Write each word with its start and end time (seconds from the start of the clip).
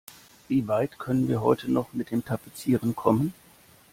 Wie 0.47 0.67
weit 0.67 0.97
können 0.97 1.27
wir 1.27 1.41
heute 1.41 1.71
noch 1.71 1.93
mit 1.93 2.09
dem 2.09 2.25
Tapezieren 2.25 2.95
kommen? 2.95 3.35